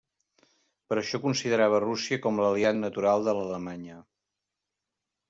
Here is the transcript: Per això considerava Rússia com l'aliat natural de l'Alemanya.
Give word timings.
Per 0.93 0.97
això 1.01 1.19
considerava 1.25 1.81
Rússia 1.83 2.19
com 2.23 2.41
l'aliat 2.45 2.79
natural 2.79 3.29
de 3.29 3.37
l'Alemanya. 3.41 3.99